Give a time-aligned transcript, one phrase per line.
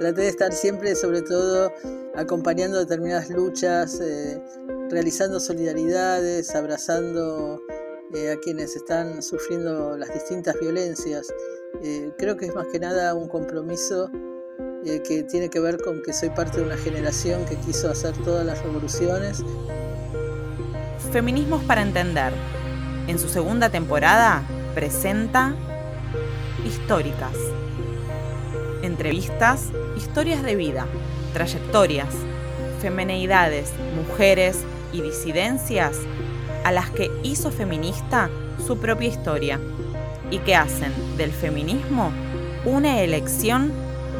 [0.00, 1.74] traté de estar siempre, sobre todo,
[2.16, 4.42] acompañando determinadas luchas, eh,
[4.88, 7.60] realizando solidaridades, abrazando
[8.14, 11.28] eh, a quienes están sufriendo las distintas violencias.
[11.82, 14.10] Eh, creo que es más que nada un compromiso
[14.82, 18.46] que tiene que ver con que soy parte de una generación que quiso hacer todas
[18.46, 19.44] las revoluciones.
[21.12, 22.32] Feminismos para Entender.
[23.06, 24.42] En su segunda temporada
[24.74, 25.54] presenta
[26.64, 27.36] Históricas.
[28.82, 29.66] Entrevistas,
[30.00, 30.86] historias de vida,
[31.34, 32.08] trayectorias,
[32.80, 34.64] femeneidades, mujeres
[34.94, 35.96] y disidencias
[36.64, 38.30] a las que hizo feminista
[38.66, 39.60] su propia historia
[40.30, 42.10] y que hacen del feminismo
[42.64, 43.72] una elección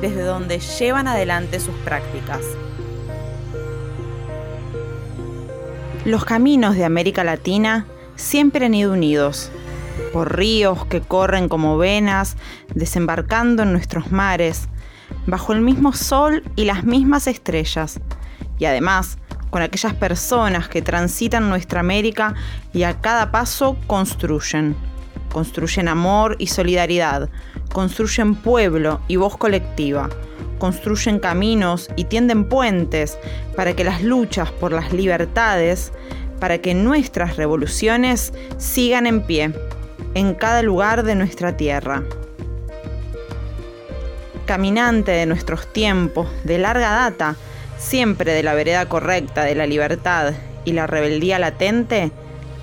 [0.02, 2.42] desde donde llevan adelante sus prácticas.
[6.04, 7.86] Los caminos de América Latina
[8.16, 9.50] siempre han ido unidos,
[10.12, 12.36] por ríos que corren como venas,
[12.74, 14.69] desembarcando en nuestros mares,
[15.26, 18.00] bajo el mismo sol y las mismas estrellas,
[18.58, 19.18] y además
[19.50, 22.34] con aquellas personas que transitan nuestra América
[22.72, 24.76] y a cada paso construyen.
[25.32, 27.28] Construyen amor y solidaridad,
[27.72, 30.08] construyen pueblo y voz colectiva,
[30.58, 33.18] construyen caminos y tienden puentes
[33.54, 35.92] para que las luchas por las libertades,
[36.40, 39.52] para que nuestras revoluciones sigan en pie
[40.14, 42.02] en cada lugar de nuestra tierra.
[44.50, 47.36] Caminante de nuestros tiempos, de larga data,
[47.78, 50.34] siempre de la vereda correcta de la libertad
[50.64, 52.10] y la rebeldía latente,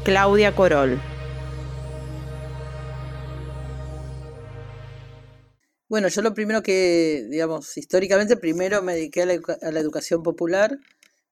[0.03, 0.99] Claudia Corol.
[5.87, 10.23] Bueno, yo lo primero que, digamos, históricamente primero me dediqué a la, a la, educación
[10.23, 10.77] popular,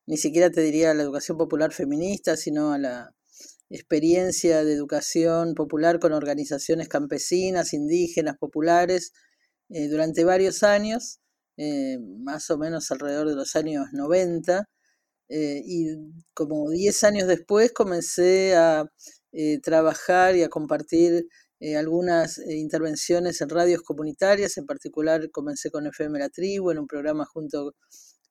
[0.06, 3.14] ni siquiera te diría a la educación popular feminista, sino a la
[3.70, 9.12] experiencia de educación popular con organizaciones campesinas, indígenas, populares,
[9.70, 11.20] eh, durante varios años,
[11.58, 14.70] eh, más o menos alrededor de los años 90,
[15.30, 15.88] eh, y
[16.34, 18.86] como 10 años después comencé a
[19.64, 21.28] trabajar y a compartir
[21.78, 27.26] algunas intervenciones en radios comunitarias, en particular comencé con FM La Tribu, en un programa
[27.26, 27.74] junto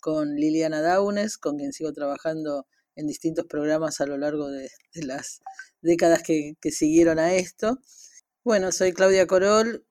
[0.00, 2.66] con Liliana Daunes, con quien sigo trabajando
[2.96, 5.40] en distintos programas a lo largo de, las
[5.80, 7.78] décadas que, siguieron a esto.
[8.44, 9.86] Bueno, soy Claudia Corol,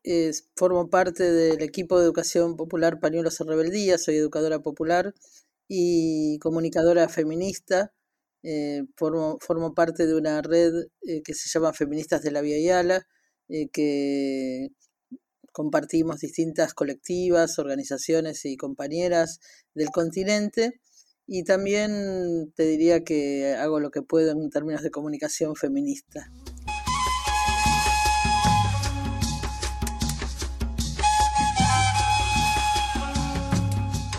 [0.56, 5.16] formo parte del equipo de educación popular Pañuelos en Rebeldía, soy educadora popular
[5.68, 7.94] y comunicadora feminista.
[8.44, 10.72] Eh, formo, formo, parte de una red
[11.02, 13.08] eh, que se llama Feministas de la Vía Yala,
[13.50, 14.69] eh, que
[15.52, 19.40] compartimos distintas colectivas, organizaciones y compañeras
[19.74, 20.80] del continente
[21.25, 26.30] y también te diría que hago lo que puedo en términos de comunicación feminista.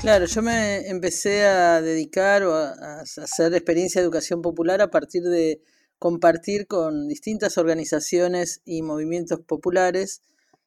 [0.04, 5.22] Claro, yo me empecé a dedicar o a, hacer experiencia de educación popular a partir
[5.22, 5.62] de
[5.98, 10.20] compartir con distintas organizaciones y movimientos populares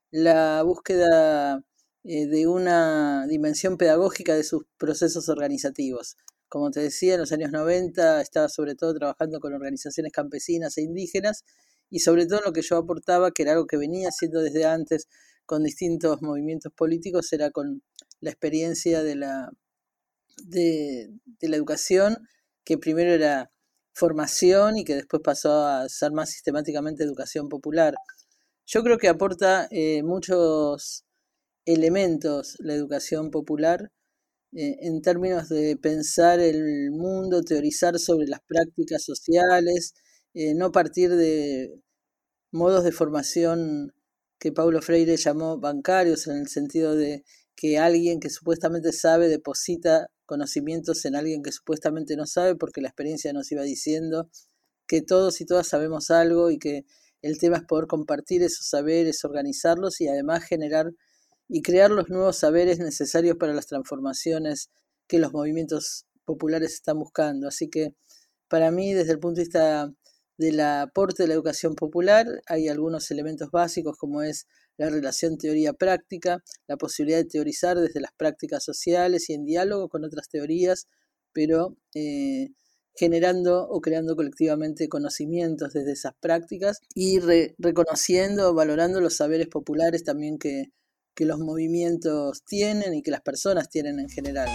[0.09, 1.63] la búsqueda
[2.03, 6.17] eh, de una dimensión pedagógica de sus procesos organizativos.
[6.49, 10.81] Como te decía, en los años 90 estaba sobre todo trabajando con organizaciones campesinas e
[10.81, 11.43] indígenas
[11.91, 15.07] y sobre todo lo que yo aportaba, que era algo que venía haciendo desde antes
[15.45, 17.83] con distintos movimientos políticos, era con
[18.21, 19.49] la experiencia de la,
[20.45, 22.17] de, de la educación,
[22.63, 23.51] que primero era
[23.93, 27.95] formación y que después pasó a ser más sistemáticamente educación popular.
[28.65, 31.05] Yo creo que aporta eh, muchos
[31.65, 33.91] elementos la educación popular
[34.53, 39.93] eh, en términos de pensar el mundo, teorizar sobre las prácticas sociales,
[40.33, 41.81] eh, no partir de
[42.51, 43.93] modos de formación
[44.39, 47.23] que Paulo Freire llamó bancarios, en el sentido de
[47.57, 52.89] que alguien que supuestamente sabe deposita conocimientos en alguien que supuestamente no sabe, porque la
[52.89, 54.29] experiencia nos iba diciendo
[54.87, 56.85] que todos y todas sabemos algo y que
[57.23, 60.93] el tema es poder compartir esos saberes, organizarlos y además generar
[61.49, 64.69] y crear los nuevos saberes necesarios para las transformaciones
[65.07, 67.47] que los movimientos populares están buscando.
[67.47, 67.95] Así que
[68.49, 69.91] para mí, desde el punto de vista
[70.37, 74.45] del aporte de la educación popular, hay algunos elementos básicos como es
[74.77, 80.05] la relación teoría-práctica, la posibilidad de teorizar desde las prácticas sociales y en diálogo con
[80.05, 80.87] otras teorías,
[81.33, 82.49] pero eh,
[82.95, 87.19] generando o creando colectivamente conocimientos desde esas prácticas y
[87.57, 90.65] reconociendo, valorando los saberes populares también que,
[91.15, 94.49] que los movimientos tienen y que las personas tienen en general.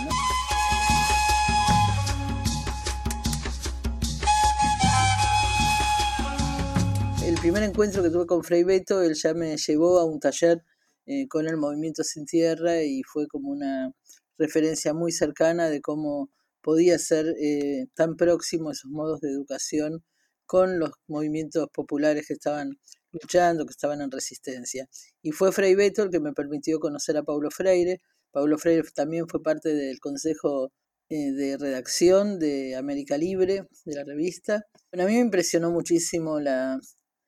[7.43, 10.63] Primer encuentro que tuve con Frei Beto, él ya me llevó a un taller
[11.07, 13.91] eh, con el movimiento sin tierra y fue como una
[14.39, 16.31] referencia muy cercana de cómo
[16.61, 20.05] podía ser eh, tan próximo esos modos de educación
[20.47, 22.79] con los movimientos populares que estaban
[23.11, 24.89] luchando, que estaban en resistencia.
[25.21, 28.03] Y fue Frei Beto el que me permitió conocer a Paulo Freire.
[28.31, 30.71] Paulo Freire también fue parte del consejo
[31.09, 34.65] eh, de redacción de América Libre, de la revista.
[34.93, 36.79] Bueno, a mí me impresionó muchísimo la,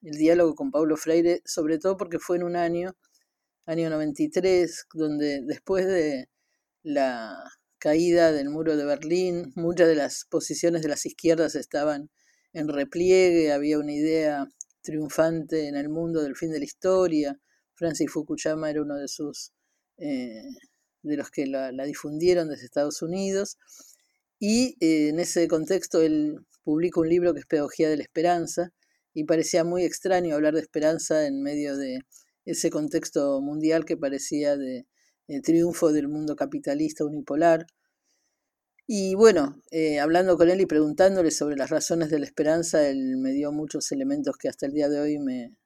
[0.05, 2.97] el diálogo con Paulo Freire, sobre todo porque fue en un año,
[3.67, 6.29] año 93, donde después de
[6.83, 7.37] la
[7.79, 12.11] caída del muro de Berlín, muchas de las posiciones de las izquierdas estaban
[12.53, 14.47] en repliegue, había una idea
[14.83, 17.39] triunfante en el mundo del fin de la historia.
[17.75, 19.53] Francis Fukuyama era uno de sus
[19.97, 20.43] eh,
[21.03, 23.59] de los que la, difundieron desde Estados Unidos.
[24.39, 28.73] Y eh, en ese contexto él publica un libro que es Pedagogía de la Esperanza,
[29.14, 32.00] y parecía muy extraño hablar de esperanza en medio de
[32.44, 34.87] ese contexto mundial que parecía de,
[35.43, 37.66] triunfo del mundo capitalista unipolar.
[38.87, 43.16] Y bueno, eh, hablando con él y preguntándole sobre las razones de la esperanza, él
[43.16, 45.56] me dio muchos elementos que hasta el día de hoy me,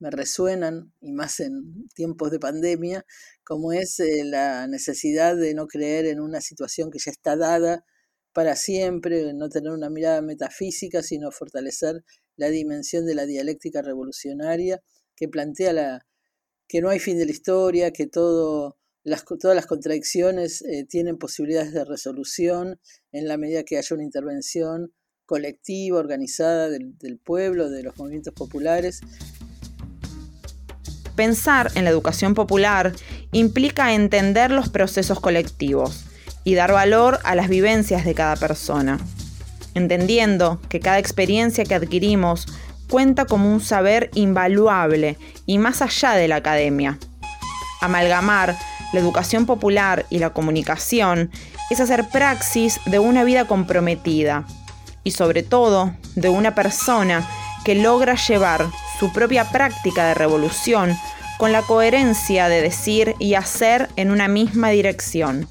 [0.00, 3.06] me resuenan, y más en tiempos de pandemia,
[3.44, 7.84] como es eh, la necesidad de no creer en una situación que ya está dada
[8.32, 12.04] para siempre, no tener una mirada metafísica, sino fortalecer
[12.38, 14.80] la dimensión de la dialéctica revolucionaria
[15.14, 16.06] que plantea la,
[16.68, 21.18] que no hay fin de la historia, que todo las, todas las contradicciones eh, tienen
[21.18, 22.80] posibilidades de resolución
[23.12, 24.92] en la medida que haya una intervención
[25.26, 29.00] colectiva, organizada del, del pueblo, de los movimientos populares.
[31.16, 32.94] Pensar en la educación popular
[33.32, 36.04] implica entender los procesos colectivos
[36.44, 38.98] y dar valor a las vivencias de cada persona,
[39.78, 42.46] entendiendo que cada experiencia que adquirimos
[42.90, 45.16] cuenta como un saber invaluable
[45.46, 46.98] y más allá de la academia.
[47.80, 48.56] Amalgamar
[48.92, 51.30] la educación popular y la comunicación
[51.70, 54.44] es hacer praxis de una vida comprometida
[55.04, 57.28] y sobre todo de una persona
[57.64, 58.66] que logra llevar
[58.98, 60.96] su propia práctica de revolución
[61.38, 65.48] con la coherencia de decir y hacer en una misma dirección.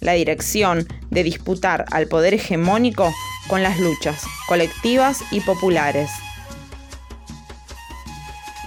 [0.00, 3.12] La dirección de disputar al poder hegemónico
[3.48, 6.10] con las luchas colectivas y populares.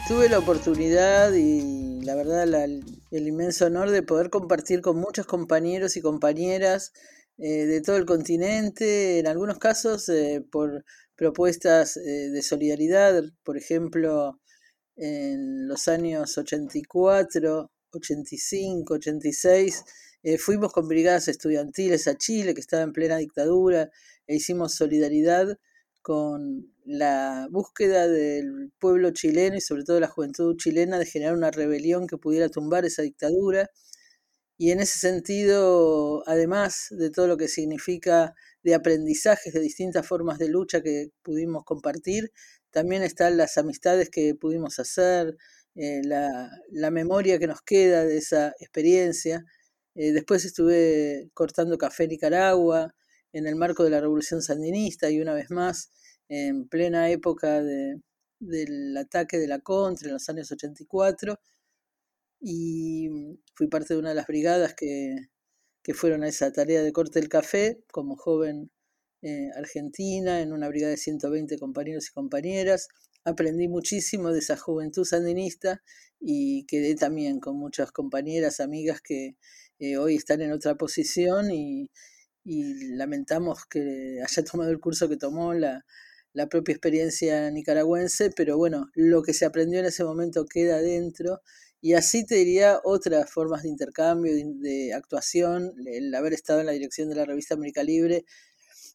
[0.07, 5.98] Tuve la oportunidad y la verdad el inmenso honor de poder compartir con muchos compañeros
[5.98, 6.94] y compañeras
[7.38, 10.86] eh, de todo el continente, en algunos casos eh, por
[11.18, 14.39] propuestas eh, de solidaridad, por ejemplo,
[14.95, 19.83] en los años 84, 85, 86,
[20.39, 23.92] fuimos con brigadas estudiantiles a Chile, que estaba en plena dictadura,
[24.27, 25.57] e hicimos solidaridad
[26.01, 31.51] con la búsqueda del pueblo chileno y sobre todo la juventud chilena de generar una
[31.51, 33.72] rebelión que pudiera tumbar esa dictadura.
[34.57, 40.38] Y en ese sentido, además de todo lo que significa de aprendizajes de distintas formas
[40.39, 42.31] de lucha que pudimos compartir,
[42.71, 45.36] también están las amistades que pudimos hacer,
[45.75, 49.44] eh, la, memoria que nos queda de esa experiencia.
[49.95, 52.94] Eh, después estuve cortando café en Nicaragua,
[53.36, 55.92] en el marco de la Revolución Sandinista y una vez más
[56.30, 61.38] en plena época del ataque de la Contra en los años 84
[62.40, 63.10] y
[63.54, 65.28] fui parte de una de las brigadas que,
[65.94, 68.71] fueron a esa tarea de corte del café como joven
[69.21, 72.88] eh, argentina en una brigada de 120 compañeros y compañeras.
[73.26, 75.83] Aprendí muchísimo de esa juventud sandinista
[76.19, 79.36] y quedé también con muchas compañeras, amigas que
[79.80, 81.90] eh, hoy están en otra posición y,
[82.45, 85.85] y lamentamos que haya tomado el curso que tomó la,
[86.33, 91.42] la propia experiencia nicaragüense, pero bueno, lo que se aprendió en ese momento queda dentro
[91.81, 96.71] y así te diría otras formas de intercambio, de, actuación, el haber estado en la
[96.71, 98.25] dirección de la revista América Libre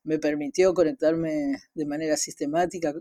[0.02, 2.94] me permitió conectarme de manera sistemática,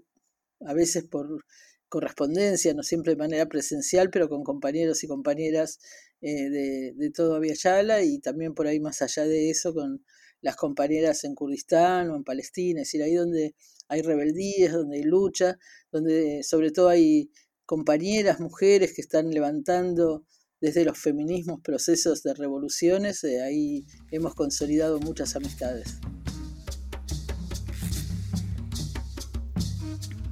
[0.65, 1.43] a veces por
[1.87, 5.79] correspondencia, no siempre de manera presencial, pero con compañeros y compañeras
[6.21, 10.03] eh, de, de todo Yala y también por ahí más allá de eso con
[10.41, 13.55] las compañeras en Kurdistán o en Palestina, es decir, ahí donde
[13.87, 15.57] hay rebeldías, donde hay lucha,
[15.91, 17.31] donde sobre todo hay
[17.65, 20.23] compañeras, mujeres que están levantando
[20.61, 25.97] desde los feminismos procesos de revoluciones, eh, ahí hemos consolidado muchas amistades.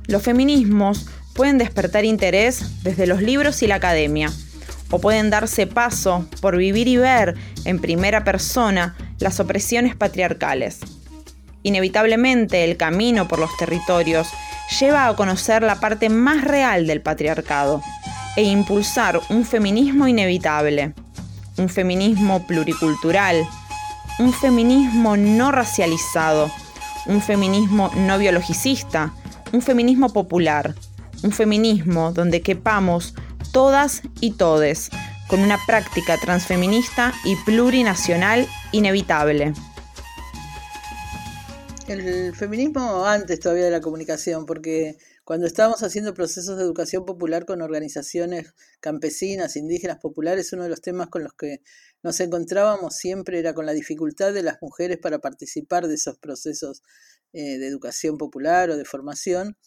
[0.07, 4.31] Los feminismos pueden despertar interés desde los libros y la academia,
[4.89, 7.35] o pueden darse paso por vivir y ver
[7.65, 10.79] en primera persona las opresiones patriarcales.
[11.63, 14.27] Inevitablemente el camino por los territorios
[14.79, 17.81] lleva a conocer la parte más real del patriarcado,
[18.37, 20.93] e impulsar un feminismo inevitable,
[21.57, 23.47] un feminismo pluricultural,
[24.19, 26.51] un feminismo no racializado,
[27.07, 29.11] un feminismo no biologicista,
[29.51, 30.75] un feminismo popular,
[31.23, 33.15] un feminismo donde quepamos
[33.51, 34.91] todas y todes,
[35.27, 39.53] con una práctica transfeminista y plurinacional inevitable.
[41.87, 47.45] El feminismo antes todavía de la comunicación, porque cuando estábamos haciendo procesos de educación popular
[47.45, 51.61] con organizaciones campesinas, indígenas, populares, uno de los temas con los que
[52.03, 56.81] nos encontrábamos siempre era con la dificultad de las mujeres para participar de esos procesos
[57.33, 59.57] eh, de educación popular o de formación.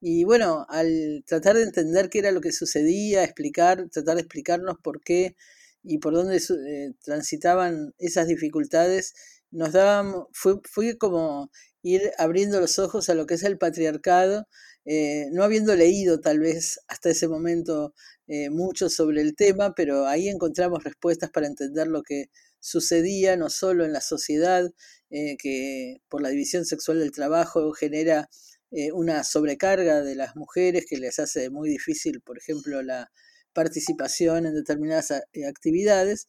[0.00, 4.76] Y bueno, al tratar de entender qué era lo que sucedía, explicar, tratar de explicarnos
[4.82, 5.36] por qué
[5.82, 9.14] y por dónde eh, transitaban esas dificultades,
[9.50, 11.50] nos daban, fue, fue como
[11.82, 14.46] ir abriendo los ojos a lo que es el patriarcado,
[14.86, 17.94] eh, no habiendo leído tal vez hasta ese momento
[18.26, 22.26] eh, mucho sobre el tema, pero ahí encontramos respuestas para entender lo que
[22.60, 24.70] sucedía no solo en la sociedad,
[25.10, 28.28] que por la división sexual del trabajo genera
[28.70, 33.10] eh, una sobrecarga de las mujeres que les hace muy difícil, por ejemplo, la
[33.52, 36.28] participación en determinadas eh, actividades,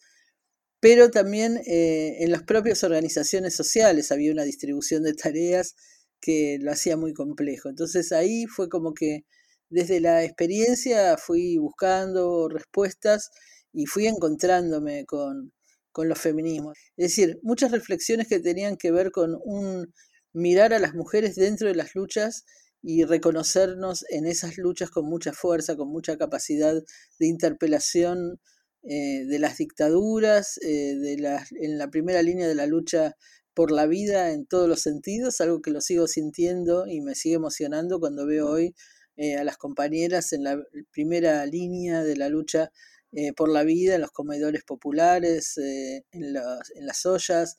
[0.79, 5.75] pero también eh, en las propias organizaciones sociales había una distribución de tareas
[6.19, 7.69] que lo hacía muy complejo.
[7.69, 9.25] Entonces ahí fue como que
[9.69, 13.29] desde la experiencia fui buscando respuestas
[13.73, 15.53] y fui encontrándome con,
[15.91, 16.77] con los feminismos.
[16.97, 19.93] Es decir, muchas reflexiones que tenían que ver con un
[20.33, 22.45] mirar a las mujeres dentro de las luchas
[22.81, 26.73] y reconocernos en esas luchas con mucha fuerza, con mucha capacidad
[27.19, 28.39] de interpelación
[28.83, 33.15] eh, de las dictaduras, eh, de en la primera línea de la lucha
[33.53, 37.35] por la vida en todos los sentidos, algo que lo sigo sintiendo y me sigue
[37.35, 38.73] emocionando cuando veo hoy
[39.17, 40.57] eh, a las compañeras en la
[40.91, 42.71] primera línea de la lucha
[43.35, 46.33] por la vida, en los comedores populares, en, en
[46.85, 47.57] las ollas,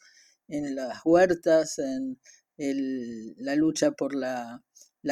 [0.48, 2.18] en las huertas, en,
[2.56, 4.62] la lucha por la,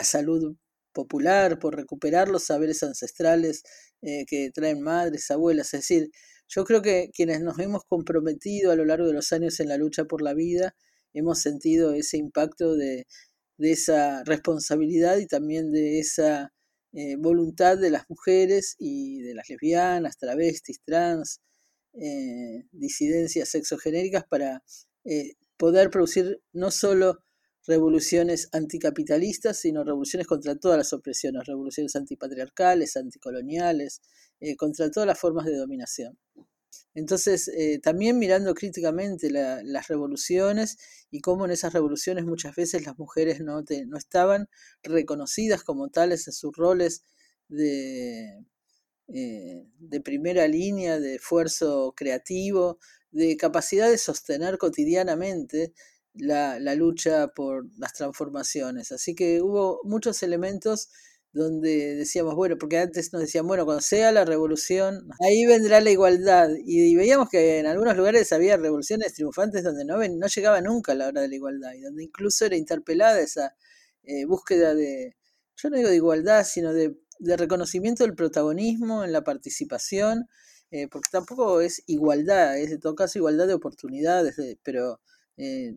[0.03, 0.57] salud
[0.93, 3.63] popular, por recuperar los saberes ancestrales
[4.03, 5.75] eh, que traen madres, abuelas.
[5.75, 6.11] Es decir,
[6.49, 9.77] yo creo que quienes nos hemos comprometido a lo largo de los años en la
[9.77, 10.75] lucha por la vida,
[11.15, 13.07] hemos sentido ese impacto de,
[13.59, 16.51] esa responsabilidad y también de esa
[16.93, 21.41] eh, voluntad de las mujeres y de las lesbianas, travestis, trans,
[21.93, 24.63] eh, disidencias sexogenéricas para
[25.59, 27.21] poder producir no solo
[27.71, 34.03] revoluciones anticapitalistas, sino revoluciones contra todas las opresiones, revoluciones antipatriarcales, anticoloniales,
[34.41, 36.19] eh, contra todas las formas de dominación.
[36.95, 40.77] Entonces, eh, también mirando críticamente las revoluciones
[41.11, 43.63] y cómo en esas revoluciones muchas veces las mujeres no,
[43.97, 44.49] estaban
[44.83, 47.05] reconocidas como tales en sus roles
[47.51, 48.45] eh,
[49.07, 52.79] de primera línea, de esfuerzo creativo,
[53.13, 55.73] de capacidad de sostener cotidianamente
[56.15, 58.93] la, la, lucha por las transformaciones.
[58.93, 60.89] Así que hubo muchos elementos
[61.33, 65.91] donde decíamos, bueno, porque antes nos decían, bueno, cuando sea la revolución, ahí vendrá la
[65.91, 66.51] igualdad.
[66.65, 70.95] Y, veíamos que en algunos lugares había revoluciones triunfantes donde no, ven, no llegaba nunca
[70.95, 73.55] la hora de la igualdad y donde incluso era interpelada esa
[74.03, 75.17] eh, búsqueda de,
[75.57, 80.29] yo no digo de igualdad, sino de, de reconocimiento del protagonismo en la participación,
[80.73, 85.01] eh, porque tampoco es igualdad, es en todo caso igualdad de oportunidades, pero
[85.37, 85.77] eh,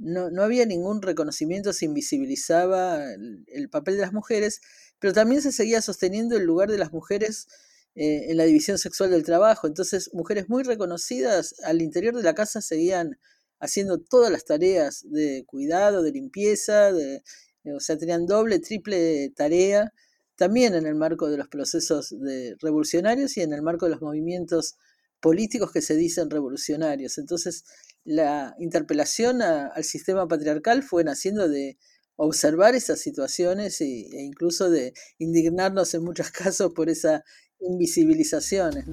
[0.00, 3.04] no, no, había ningún reconocimiento, se invisibilizaba
[3.46, 4.60] el, papel de las mujeres,
[4.98, 7.46] pero también se seguía sosteniendo el lugar de las mujeres
[7.94, 9.66] eh, en la división sexual del trabajo.
[9.66, 13.18] Entonces, mujeres muy reconocidas al interior de la casa seguían
[13.60, 17.22] haciendo todas las tareas de cuidado, de limpieza, de,
[17.64, 19.92] o sea, tenían doble, triple tarea,
[20.34, 24.00] también en el marco de los procesos de revolucionarios y en el marco de los
[24.00, 24.76] movimientos
[25.20, 27.18] políticos que se dicen revolucionarios.
[27.18, 27.64] Entonces,
[28.04, 31.78] la interpelación al sistema patriarcal fue naciendo de
[32.16, 37.22] observar esas situaciones e, incluso de indignarnos en muchos casos por esas
[37.60, 38.84] invisibilizaciones.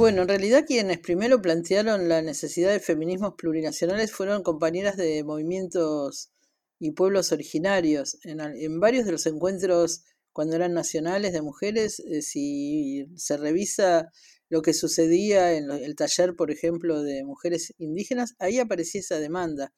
[0.00, 6.30] Bueno, en realidad quienes primero plantearon la necesidad de feminismos plurinacionales fueron compañeras de movimientos
[6.78, 8.16] y pueblos originarios.
[8.24, 14.10] En, varios de los encuentros cuando eran nacionales de mujeres, eh, si se revisa
[14.48, 19.72] lo que sucedía en el taller, por ejemplo, de mujeres indígenas, ahí aparecía esa demanda.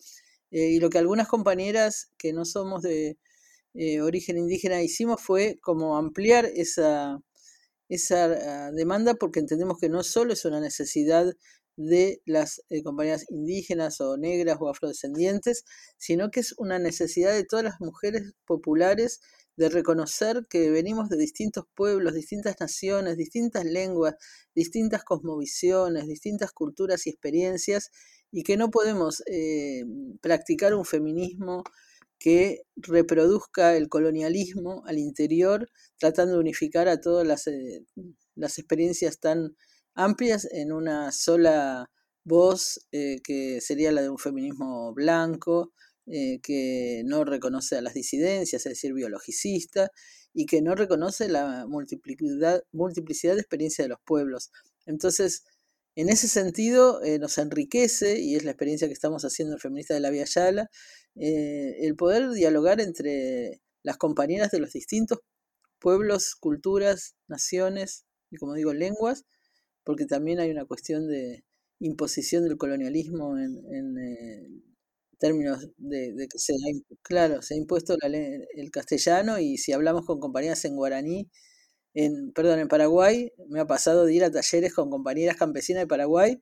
[0.51, 3.19] Eh, y lo que algunas compañeras que no somos de
[3.75, 7.19] eh, origen indígena hicimos fue como ampliar esa,
[7.89, 8.25] esa
[8.69, 11.35] ah, demanda porque entendemos que no solo es una necesidad
[11.77, 15.65] de las eh, compañías indígenas o negras o afrodescendientes,
[15.97, 19.21] sino que es una necesidad de todas las mujeres populares
[19.57, 24.15] de reconocer que venimos de distintos pueblos, distintas naciones, distintas lenguas,
[24.55, 27.91] distintas cosmovisiones, distintas culturas y experiencias,
[28.31, 29.85] y que no podemos eh,
[30.21, 31.65] practicar un feminismo
[32.19, 35.69] que reproduzca el colonialismo al interior,
[35.99, 37.85] tratando de unificar a todas las, eh,
[38.35, 39.57] las experiencias tan
[39.95, 41.91] amplias en una sola
[42.25, 45.73] voz, eh, que sería la de un feminismo blanco,
[46.07, 49.91] eh, que no reconoce a las disidencias, es decir, biologicista,
[50.35, 54.51] y que no reconoce la multiplicidad, multiplicidad de experiencias de los pueblos.
[54.87, 55.45] Entonces,
[55.95, 59.95] en ese sentido, eh, nos enriquece, y es la experiencia que estamos haciendo el feminista
[59.95, 60.71] de la Vía Yala,
[61.15, 65.19] el poder dialogar entre las compañeras de los distintos
[65.83, 69.25] pueblos, culturas, naciones y, como digo, lenguas,
[69.85, 71.45] porque también hay una cuestión de
[71.81, 74.49] imposición del colonialismo en, eh,
[75.23, 76.57] términos de, que se ha,
[77.03, 81.31] claro, se ha impuesto la el castellano y si hablamos con compañeras en guaraní,
[81.95, 85.87] en, perdón, en Paraguay, me ha pasado de ir a talleres con compañeras campesinas de
[85.89, 86.41] Paraguay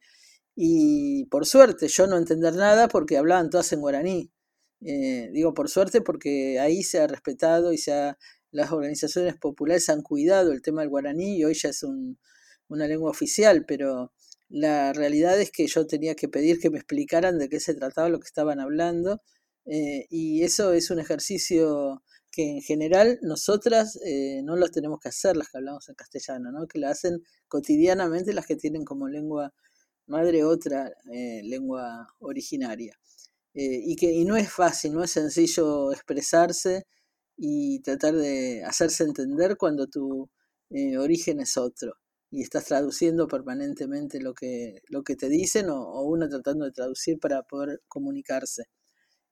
[0.56, 4.32] y por suerte yo no entender nada porque hablaban todas en guaraní.
[4.82, 8.18] Eh, digo por suerte porque ahí se ha respetado y se ha,
[8.52, 12.18] las organizaciones populares han cuidado el tema del guaraní y hoy ya es un,
[12.68, 14.12] una lengua oficial, pero
[14.50, 18.08] la realidad es que yo tenía que pedir que me explicaran de qué se trataba
[18.08, 19.22] lo que estaban hablando
[19.66, 22.02] eh, y eso es un ejercicio
[22.32, 26.50] que en general nosotras eh, no lo tenemos que hacer las que hablamos en castellano,
[26.52, 26.66] ¿no?
[26.66, 29.52] que lo hacen cotidianamente las que tienen como lengua
[30.06, 32.94] madre otra eh, lengua originaria.
[33.54, 36.86] y que y no es fácil, no es sencillo expresarse
[37.36, 40.30] y tratar de hacerse entender cuando tu
[40.98, 41.94] origen es otro
[42.30, 47.18] y estás traduciendo permanentemente lo que, lo que te dicen o, uno tratando de traducir
[47.18, 48.64] para poder comunicarse.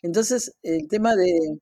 [0.03, 1.61] Entonces, el tema de,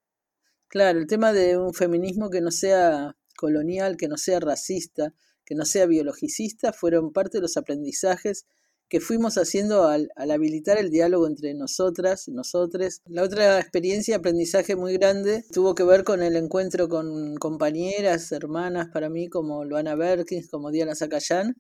[0.69, 5.55] claro, el tema de un feminismo que no sea colonial, que no sea racista, que
[5.55, 8.47] no sea biologicista, fueron parte de los aprendizajes
[8.89, 13.03] que fuimos haciendo al, habilitar el diálogo entre nosotras, nosotres.
[13.07, 18.89] La otra experiencia, aprendizaje muy grande, tuvo que ver con el encuentro con compañeras, hermanas
[18.93, 21.57] para mí, como Luana Berkins, como Diana Zacayán,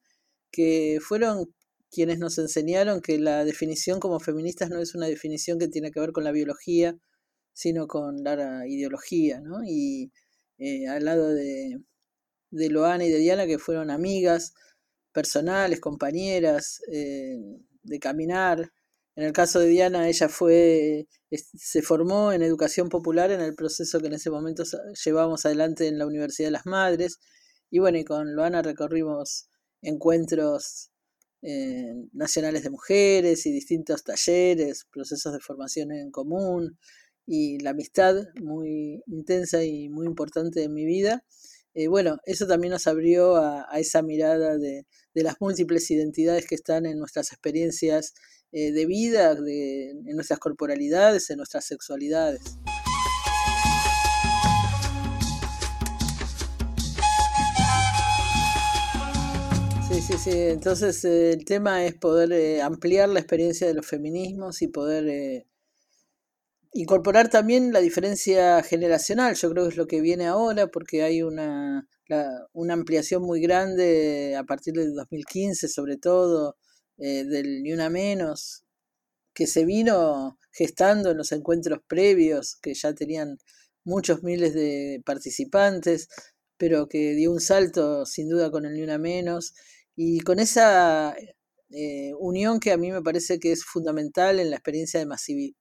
[0.53, 1.53] que fueron
[1.91, 6.01] quienes nos enseñaron que la definición como feministas no es una definición que tiene que
[6.01, 6.97] ver con la biología,
[7.53, 9.65] sino con la ideología, ¿no?
[9.65, 10.13] Y
[10.59, 11.81] eh, al lado de,
[12.51, 14.55] de Loana y de Diana, que fueron amigas,
[15.17, 17.39] personales, compañeras, eh,
[17.83, 18.71] de caminar.
[19.17, 23.99] En el caso de Diana, ella fue, se formó en educación popular en el proceso
[23.99, 24.65] que en ese momento
[25.07, 27.19] llevamos adelante en la Universidad de las Madres.
[27.71, 29.49] Y bueno, y con Loana recorrimos
[29.81, 30.91] encuentros
[31.41, 36.79] eh, nacionales de mujeres y distintos talleres, procesos de formación en común
[37.27, 41.25] y la amistad muy intensa y muy importante en mi vida.
[41.79, 46.87] Eh, bueno, eso también nos abrió a, esa mirada de, las múltiples identidades que están
[46.87, 48.15] en nuestras experiencias
[48.51, 52.41] eh, de vida, en nuestras corporalidades, en nuestras sexualidades.
[59.87, 60.31] Sí, sí, sí.
[60.33, 65.45] Entonces eh, el tema es poder ampliar la experiencia de los feminismos y poder
[66.77, 71.23] incorporar también la diferencia generacional, yo creo que es lo que viene ahora, porque hay
[71.23, 71.89] una,
[72.53, 76.57] una ampliación muy grande a partir del 2015, sobre todo,
[76.99, 78.65] eh, del Ni Una Menos,
[79.35, 83.39] que se vino gestando en los encuentros previos, que ya tenían
[83.85, 86.09] muchos miles de participantes,
[86.59, 89.55] pero que dio un salto sin duda con el Ni Una Menos,
[89.95, 91.17] y con esa
[91.71, 95.07] eh, unión que a mí me parece que es fundamental en la experiencia de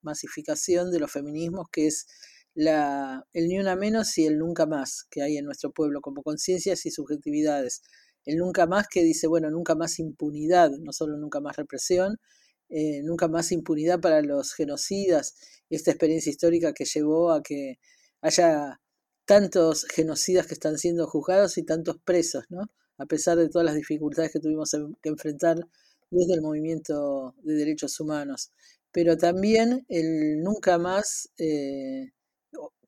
[0.01, 2.05] masificación de los feminismos, que es
[2.53, 6.23] la, el ni una menos y el nunca más que hay en nuestro pueblo, como
[6.23, 7.81] conciencias y subjetividades.
[8.25, 12.17] El nunca más que dice, bueno, nunca más impunidad, no solo nunca más represión,
[12.69, 15.35] eh, nunca más impunidad para los genocidas,
[15.69, 17.79] esta experiencia histórica que llevó a que
[18.21, 18.81] haya
[19.25, 22.63] tantos genocidas que están siendo juzgados y tantos presos, ¿no?
[22.97, 25.57] A pesar de todas las dificultades que tuvimos que enfrentar
[26.15, 28.51] desde el movimiento de derechos humanos,
[28.91, 32.11] pero también el nunca más eh,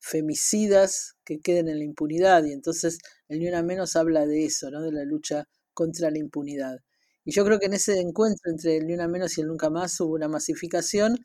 [0.00, 4.70] femicidas que queden en la impunidad, y entonces el Ni Una Menos habla de eso,
[4.70, 4.82] ¿no?
[4.82, 6.78] de la lucha contra la impunidad.
[7.24, 9.70] Y yo creo que en ese encuentro entre el Ni Una Menos y el Nunca
[9.70, 11.18] Más hubo una masificación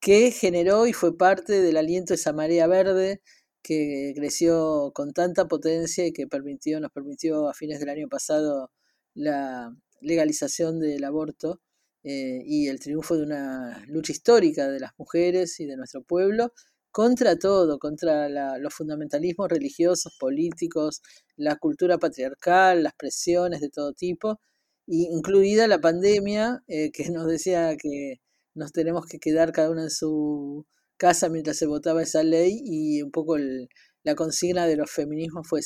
[0.00, 3.20] que generó y fue parte del aliento de esa marea verde
[3.62, 8.70] que creció con tanta potencia y que permitió, nos permitió a fines del año pasado
[9.14, 11.60] la legalización del aborto
[12.02, 16.52] eh, y el triunfo de una lucha histórica de las mujeres y de nuestro pueblo
[16.90, 21.02] contra todo, contra los fundamentalismos religiosos, políticos,
[21.36, 24.40] la cultura patriarcal, las presiones de todo tipo,
[24.86, 28.16] incluida la pandemia, eh, que nos decía que
[28.54, 33.02] nos tenemos que quedar cada uno en su casa mientras se votaba esa ley y
[33.02, 35.60] un poco la consigna de los feminismos fue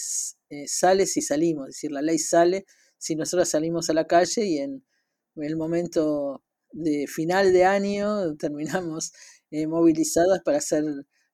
[0.51, 2.67] eh, sale si salimos, es decir, la ley sale
[3.05, 4.83] si nosotros salimos a la calle y en
[5.37, 9.13] el momento de final de año terminamos
[9.51, 10.85] eh, movilizadas para hacer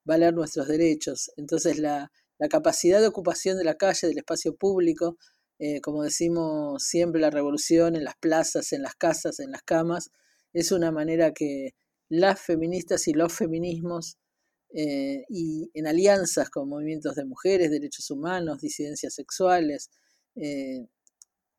[0.04, 1.30] valer nuestros derechos.
[1.36, 2.10] Entonces la,
[2.50, 5.16] capacidad de ocupación de la calle, del espacio público,
[5.60, 10.10] eh, como decimos siempre, la revolución en las plazas, en las casas, en las camas,
[10.52, 11.74] es una manera que
[12.08, 14.16] las feministas y los feminismos
[14.74, 19.90] eh, y en alianzas con movimientos de mujeres, derechos humanos, disidencias sexuales,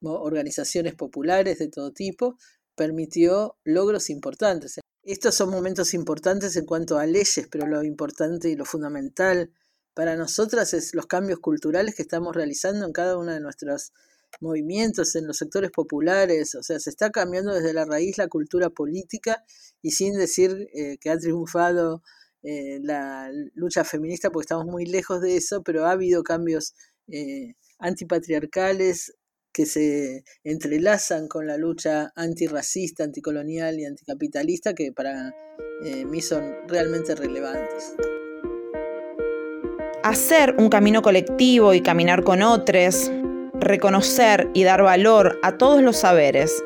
[0.01, 2.37] organizaciones populares de todo tipo,
[2.75, 4.79] permitió logros importantes.
[5.03, 9.51] Estos son momentos importantes en cuanto a leyes, pero lo importante y lo fundamental
[9.93, 13.91] para nosotras es los cambios culturales que estamos realizando en cada uno de nuestros
[14.39, 18.69] movimientos, en los sectores populares, o sea, se está cambiando desde la raíz la cultura
[18.69, 19.43] política
[19.81, 22.01] y sin decir eh, que ha triunfado
[22.43, 26.73] eh, la lucha feminista, porque estamos muy lejos de eso, pero ha habido cambios
[27.07, 29.13] eh, antipatriarcales,
[29.53, 35.33] que se entrelazan con la lucha antirracista, anticolonial y anticapitalista que para
[35.83, 37.95] eh, mí son realmente relevantes.
[40.03, 43.11] Hacer un camino colectivo y caminar con otros,
[43.59, 46.63] reconocer y dar valor a todos los saberes,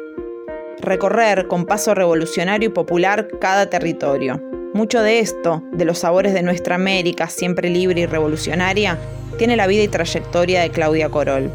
[0.80, 4.42] recorrer con paso revolucionario y popular cada territorio.
[4.74, 8.98] Mucho de esto, de los sabores de nuestra América siempre libre y revolucionaria,
[9.38, 11.52] tiene la vida y trayectoria de Claudia Corol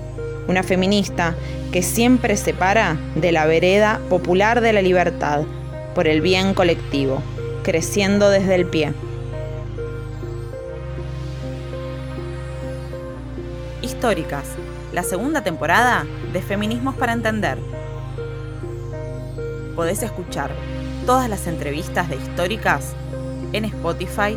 [0.51, 1.37] una feminista
[1.71, 5.43] que siempre se para de la vereda popular de la libertad,
[5.95, 7.23] por el bien colectivo,
[7.63, 8.93] creciendo desde el pie.
[13.81, 14.45] Históricas,
[14.93, 17.57] la segunda temporada de Feminismos para Entender.
[19.77, 20.51] Podés escuchar
[21.07, 22.95] todas las entrevistas de Históricas
[23.53, 24.37] en Spotify,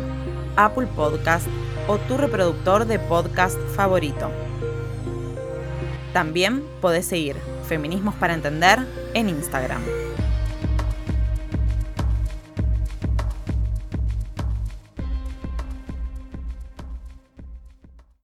[0.54, 1.48] Apple Podcast
[1.88, 4.43] o tu reproductor de podcast favorito.
[6.14, 8.78] También podés seguir Feminismos para Entender
[9.14, 10.03] en Instagram.